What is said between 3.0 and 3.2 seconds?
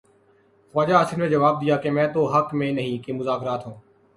کہ